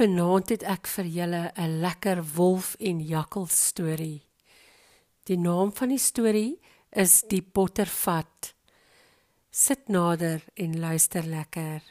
[0.00, 4.22] Vanaand het ek vir julle 'n lekker wolf en jakkals storie.
[5.28, 6.60] Die naam van die storie
[6.90, 8.54] is Die Pottervat.
[9.50, 11.82] Sit nader en luister lekker.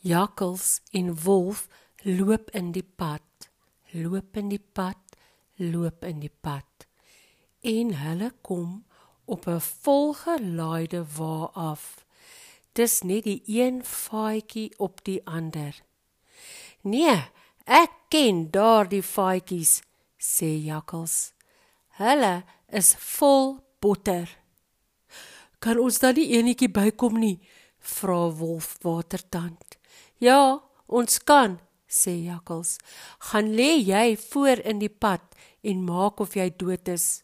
[0.00, 1.68] Jakkals en wolf
[2.02, 3.50] loop in die pad,
[3.92, 5.16] loop in die pad,
[5.56, 6.88] loop in die pad.
[7.60, 8.84] En hulle kom
[9.24, 12.04] op 'n volgelaaide wa af.
[12.72, 15.89] Dis net die een faadjie op die ander.
[16.82, 17.16] Nee,
[17.68, 19.82] ek ken daardie faadjies,
[20.16, 21.32] sê Jakkals.
[22.00, 24.30] Hulle is vol botter.
[25.60, 27.36] Kan ons dan nie enetjie bykom nie?
[27.80, 29.76] vra Wolf Watertand.
[30.20, 31.58] Ja, ons kan,
[31.88, 32.78] sê Jakkals.
[33.28, 35.24] Gaan lê jy voor in die pad
[35.60, 37.22] en maak of jy dood is.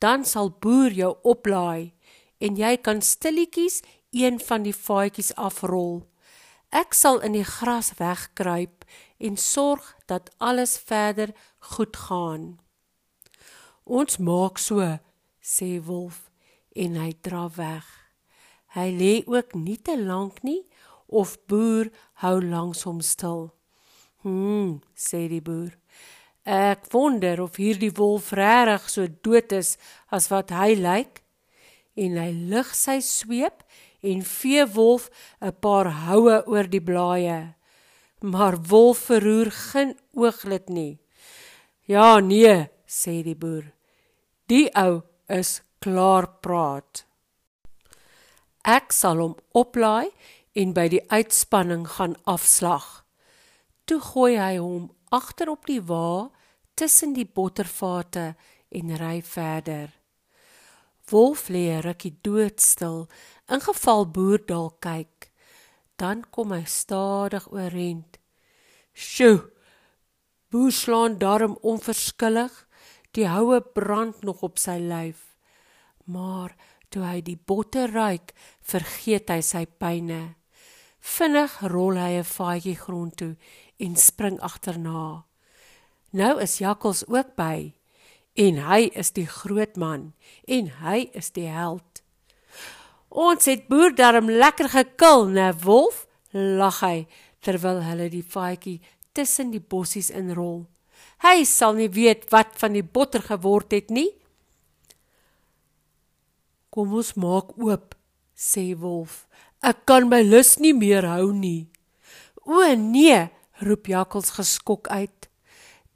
[0.00, 1.92] Dan sal boer jou oplaai
[2.40, 6.04] en jy kan stilletjies een van die vaatjies afrol.
[6.74, 8.84] Ek sal in die gras wegkruip
[9.18, 11.32] en sorg dat alles verder
[11.72, 12.56] goed gaan.
[13.84, 14.82] Ons maak so,
[15.40, 16.26] sê Wolf
[16.74, 17.86] en hy dra weg.
[18.76, 20.66] Hy lê ook nie te lank nie
[21.06, 21.88] of boer
[22.20, 23.52] hou langs hom stil.
[24.26, 25.72] Hm, sê die boer.
[26.46, 29.76] Ek wonder of hierdie wolf regtig so dood is
[30.14, 31.22] as wat hy lyk.
[31.96, 33.64] En hy lig sy sweep
[34.00, 37.54] en vee wolf 'n paar houe oor die blaaie.
[38.20, 40.98] Maar wolf verroer geen ooglid nie.
[41.86, 43.72] Ja nee, sê die boer.
[44.46, 47.04] Die ou is klaar praat.
[48.66, 50.10] Ek sal hom oplaai
[50.56, 53.04] en by die uitspanning gaan afslag.
[53.86, 56.30] Toe gooi hy hom agter op die wa
[56.74, 58.34] tussen die bottervate
[58.74, 59.92] en ry verder.
[61.10, 63.06] Wolf lê rukkie doodstil,
[63.48, 65.30] in geval boer dalk kyk.
[65.96, 68.18] Dan kom hy stadig oorent.
[68.92, 69.50] Sjoe.
[70.50, 72.52] Boer slaan darm onverskillig.
[73.16, 75.36] Die houe brand nog op sy lyf.
[76.04, 76.54] Maar
[76.90, 80.36] toe hy die botter ruik, vergeet hy sy pyne.
[81.00, 83.36] Vinnig rol hy 'n vaatjie grond toe
[83.78, 85.24] en spring agterna.
[86.10, 87.74] Nou is Jakkals ook by
[88.34, 90.12] en hy is die groot man
[90.46, 91.95] en hy is die held.
[93.10, 96.06] Ons het boer darm lekker gekil, né wolf?
[96.36, 97.06] lag hy
[97.44, 98.80] terwyl hulle die faadjie
[99.16, 100.66] tussen die bossies inrol.
[101.24, 104.10] Hy sal nie weet wat van die botter geword het nie.
[106.68, 107.94] Kom ons maak oop,
[108.36, 109.24] sê wolf.
[109.64, 111.70] Ek kan my lus nie meer hou nie.
[112.44, 113.30] O nee,
[113.64, 115.30] roep jakkals geskok uit.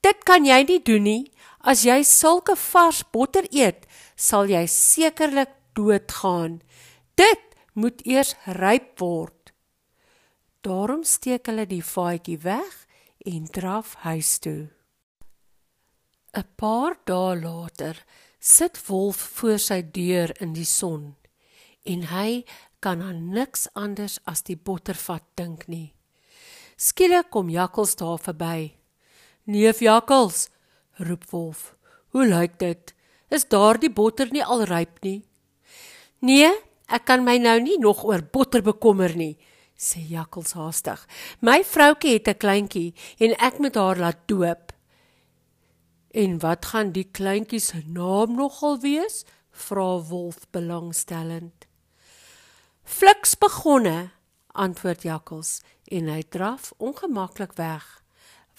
[0.01, 1.23] Dit kan jy nie doen nie.
[1.61, 3.85] As jy sulke vars botter eet,
[4.17, 6.63] sal jy sekerlik doodgaan.
[7.21, 9.53] Dit moet eers ryp word.
[10.65, 12.77] Daarom steek hulle die vaatjie weg
[13.29, 14.71] en draf huis toe.
[16.33, 18.05] 'n Paar dae later
[18.39, 21.17] sit Wolf voor sy deur in die son
[21.85, 22.45] en hy
[22.81, 25.93] kan aan niks anders as die bottervat dink nie.
[26.77, 28.73] Skielik kom Jakkals daar verby.
[29.45, 30.49] "Neef Jakkals,"
[30.97, 31.77] roep Wolf.
[32.13, 32.95] Hoe lyk dit?
[33.29, 35.29] Is daardie botter nie al ryp nie?
[36.21, 39.37] Nee, ek kan my nou nie nog oor botter bekommer nie,
[39.79, 41.01] sê Jakkals haastig.
[41.41, 44.73] My vroutjie het 'n kleintjie en ek moet haar laat doop.
[46.11, 49.25] En wat gaan die kleintjie se naam nogal wees?
[49.51, 51.67] vra Wolf belangstellend.
[52.83, 54.11] Fliks begonne,
[54.53, 58.01] antwoord Jakkals en hy draf ongemaklik weg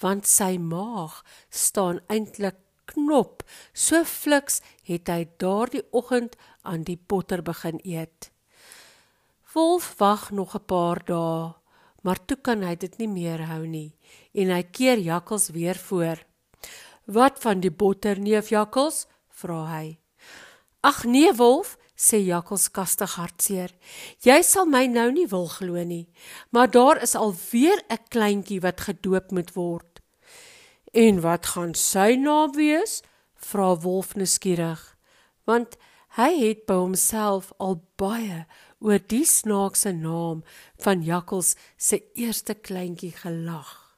[0.02, 2.58] want sy maag staan eintlik
[2.92, 3.42] knop.
[3.72, 8.30] So fliks het hy daardie oggend aan die potter begin eet.
[9.52, 11.54] Wolf wag nog 'n paar dae,
[12.02, 13.96] maar toe kan hy dit nie meer hou nie
[14.34, 16.18] en hy keer Jakkals weer voor.
[17.04, 19.98] "Wat van die botter, neef Jakkals?" vra hy.
[20.80, 23.70] "Ag nee, Wolf," sê Jakkals kastig hartseer.
[24.20, 26.08] "Jy sal my nou nie wil glo nie,
[26.50, 29.91] maar daar is alweer 'n kleintjie wat gedoop moet word."
[30.92, 33.00] En wat gaan sy naam wees?
[33.42, 34.80] vra Wolf nuuskierig,
[35.48, 35.78] want
[36.18, 38.44] hy het by homself al baie
[38.84, 40.42] oor die snaakse naam
[40.84, 43.96] van Jakkals se eerste kleintjie gelag.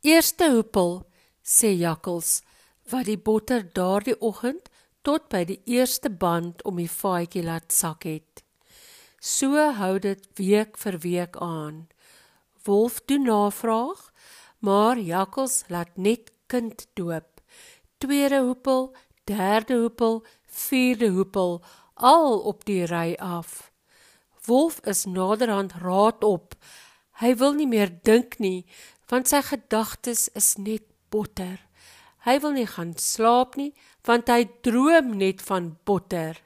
[0.00, 1.04] Eerste hoepel,
[1.44, 2.40] sê Jakkals,
[2.88, 4.72] wat die botter daardie oggend
[5.04, 8.42] tot by die eerste band om die vaatjie laat sak het.
[9.20, 11.84] So hou dit week vir week aan.
[12.64, 14.08] Wolf doen navraag
[14.62, 17.40] maar jakkals laat net kind doop.
[17.98, 18.94] Tweede hoepel,
[19.26, 21.62] derde hoepel, vierde hoepel,
[21.94, 23.72] al op die ry af.
[24.46, 26.54] Wolf is naderhand raad op.
[27.22, 28.64] Hy wil nie meer dink nie,
[29.10, 31.58] want sy gedagtes is net botter.
[32.22, 33.72] Hy wil nie gaan slaap nie,
[34.06, 36.38] want hy droom net van botter.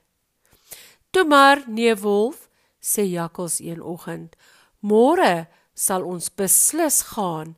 [1.12, 2.48] Toe maar, nee wolf,
[2.80, 4.36] sê Jakkals een oggend.
[4.80, 5.46] Môre
[5.76, 7.56] sal ons beslis gaan.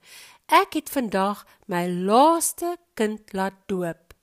[0.49, 4.15] Ek het vandag my laaste kind laat doop.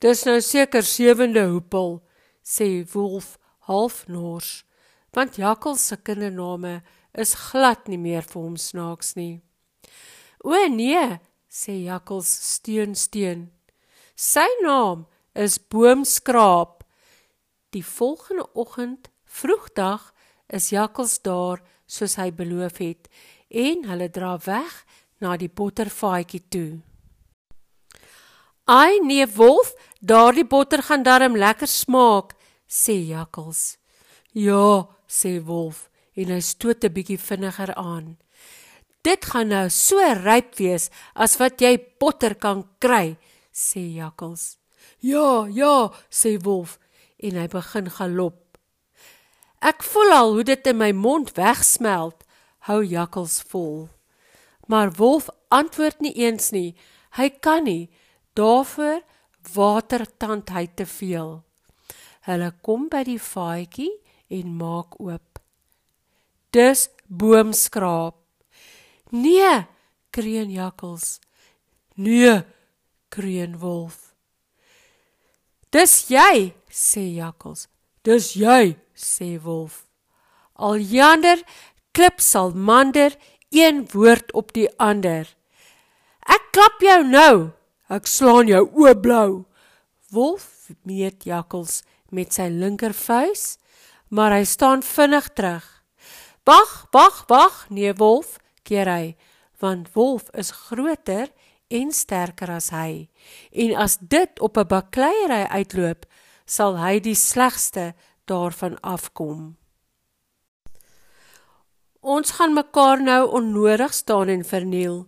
[0.00, 1.98] Dis nou seker sewende hoepel,
[2.40, 3.34] sê wolf
[3.68, 4.64] half nors,
[5.12, 6.80] want Jakkals se kindername
[7.12, 9.42] is glad nie meer vir hom snaaks nie.
[10.40, 11.20] O nee,
[11.52, 13.50] sê Jakkals steun steun.
[14.16, 15.04] Sy naam
[15.36, 16.80] is Boomskraap.
[17.76, 20.14] Die volgende oggend, vroegdag,
[20.48, 23.10] is Jakkals daar soos hy beloof het
[23.52, 24.72] en hulle dra weg
[25.20, 26.80] na die botterfaatjie toe.
[28.66, 32.34] Ai nee wolf, daardie botter gaan darm lekker smaak,
[32.66, 33.76] sê Jakkals.
[34.34, 38.16] Ja, sê wolf en hy stoot 'n bietjie vinniger aan.
[39.02, 43.16] Dit gaan nou so ryp wees as wat jy botter kan kry,
[43.52, 44.58] sê Jakkals.
[45.00, 46.78] Ja, ja, sê wolf
[47.22, 48.58] en hy begin galop.
[49.62, 52.24] Ek voel al hoe dit in my mond wegsmelt,
[52.66, 53.88] hou Jakkals vol.
[54.66, 56.74] Maar wolf antwoord nie eens nie.
[57.16, 57.88] Hy kan nie.
[58.36, 59.02] Daarvoor
[59.54, 61.40] watertand hy te veel.
[62.26, 63.92] Hulle kom by die vaatjie
[64.34, 65.38] en maak oop.
[66.50, 68.18] Dis boomskraap.
[69.14, 69.66] Nee,
[70.10, 71.20] kreun Jakkals.
[71.94, 72.42] Nee,
[73.08, 74.14] kreun Wolf.
[75.70, 77.68] Dis jy, sê Jakkals.
[78.02, 79.84] Dis jy, sê Wolf.
[80.56, 81.42] Al yander
[81.96, 83.14] klip sal mander
[83.50, 85.28] een woord op die ander.
[86.26, 87.50] Ek klap jou nou.
[87.86, 89.44] Ek slaan jou oopblou.
[90.10, 93.56] Wolf meet Jakkals met sy linkervuis,
[94.08, 95.66] maar hy staan vinnig terug.
[96.46, 99.14] Wag, wag, wag, nee Wolf, keer hy,
[99.62, 101.30] want Wolf is groter
[101.68, 103.08] en sterker as hy.
[103.50, 106.06] En as dit op 'n bakleierery uitloop,
[106.46, 107.94] sal hy die slegste
[108.24, 109.56] daarvan afkom.
[112.06, 115.00] Ons gaan mekaar nou onnodig staan en verniel.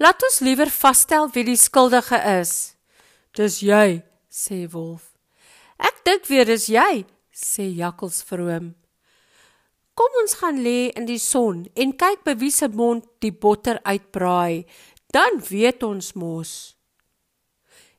[0.00, 2.52] Laat ons liewer vasstel wie die skuldige is.
[3.36, 4.00] Dis jy,
[4.32, 5.10] sê Wolf.
[5.76, 7.04] Ek dink weer dis jy,
[7.36, 8.72] sê Jakkals vroom.
[9.92, 13.82] Kom ons gaan lê in die son en kyk by wie se mond die botter
[13.84, 14.64] uitbraai,
[15.12, 16.52] dan weet ons mos.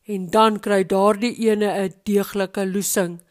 [0.09, 3.21] En dan kry daardie ene 'n deeglike loosing,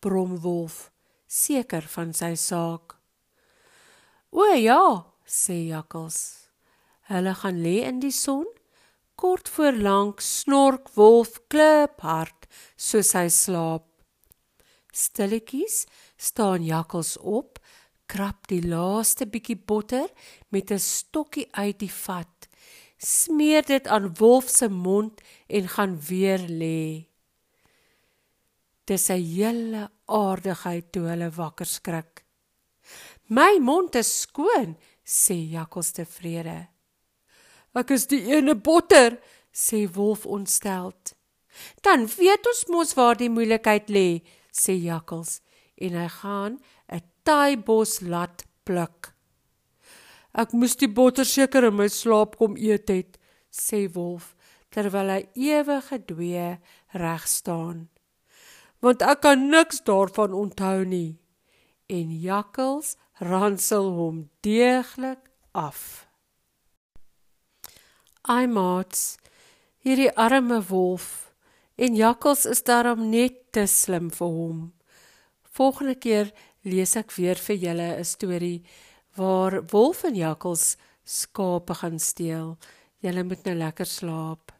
[0.00, 0.90] brom Wolf,
[1.28, 2.99] seker van sy saak.
[4.30, 6.46] O ja, sê Jakkals.
[7.10, 8.46] Hulle gaan lê in die son.
[9.18, 12.46] Kort voor lank snork Wolf klip hard
[12.78, 13.88] soos hy slaap.
[14.94, 15.82] Stilletjies
[16.16, 17.58] staan Jakkals op
[18.10, 20.08] krap die laaste bietjie botter
[20.50, 22.48] met 'n stokkie uit die vat,
[22.98, 27.06] smeer dit aan Wolf se mond en gaan weer lê.
[28.86, 32.29] Dis 'n hele aardigheid toe hulle wakker skrik.
[33.30, 34.74] My mond is skoon,
[35.06, 36.66] sê Jakkals tevrede.
[37.78, 39.20] Ek is die ene botter,
[39.54, 41.14] sê Wolf ontsteld.
[41.86, 45.38] Dan weet ons mos waar die moeilikheid lê, sê Jakkals
[45.80, 46.58] en hy gaan
[46.90, 49.14] 'n taaibos laat pluk.
[50.34, 53.18] Ek moes die botter seker in my slaap kom eet het,
[53.50, 54.34] sê Wolf
[54.70, 56.58] terwyl hy ewig gedwee
[56.94, 57.88] reg staan.
[58.82, 61.18] Want ek kan niks daarvan onthou nie.
[61.90, 66.06] En Jakkals ransel hom deeglik af.
[68.22, 69.18] Ai maats,
[69.84, 71.30] hierdie arme wolf
[71.80, 74.60] en Jakkals is daarom net te slim vir hom.
[75.56, 76.32] Volgende keer
[76.64, 78.62] lees ek weer vir julle 'n storie
[79.16, 82.56] waar wolf en jakkals skape gaan steel.
[83.00, 84.52] Julle moet nou lekker slaap.